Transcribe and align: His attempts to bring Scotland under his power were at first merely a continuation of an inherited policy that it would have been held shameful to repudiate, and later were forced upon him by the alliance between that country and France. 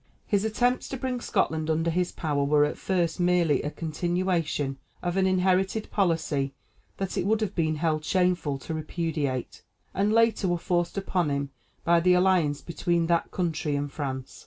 His 0.25 0.43
attempts 0.43 0.89
to 0.89 0.97
bring 0.97 1.21
Scotland 1.21 1.69
under 1.69 1.91
his 1.91 2.11
power 2.11 2.43
were 2.43 2.65
at 2.65 2.75
first 2.79 3.19
merely 3.19 3.61
a 3.61 3.69
continuation 3.69 4.79
of 5.03 5.15
an 5.15 5.27
inherited 5.27 5.91
policy 5.91 6.55
that 6.97 7.19
it 7.19 7.25
would 7.27 7.39
have 7.39 7.53
been 7.53 7.75
held 7.75 8.03
shameful 8.03 8.57
to 8.57 8.73
repudiate, 8.73 9.61
and 9.93 10.11
later 10.11 10.47
were 10.47 10.57
forced 10.57 10.97
upon 10.97 11.29
him 11.29 11.51
by 11.83 11.99
the 11.99 12.15
alliance 12.15 12.61
between 12.61 13.05
that 13.05 13.29
country 13.29 13.75
and 13.75 13.91
France. 13.91 14.39